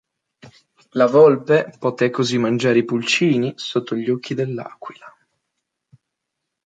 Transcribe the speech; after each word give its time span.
La 0.93 1.05
volpe 1.05 1.75
poté 1.77 2.09
così 2.09 2.39
mangiare 2.39 2.79
i 2.79 2.85
pulcini 2.85 3.53
sotto 3.55 3.93
gli 3.95 4.09
occhi 4.09 4.33
dell'aquila. 4.33 5.05